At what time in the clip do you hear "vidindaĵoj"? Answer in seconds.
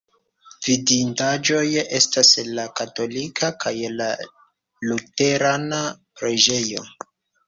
0.67-1.65